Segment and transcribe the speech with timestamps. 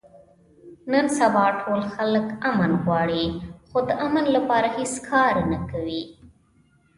[0.91, 3.25] نن سبا ټول خلک امن غواړي،
[3.69, 6.01] خو د امن لپاره هېڅ کار نه کوي.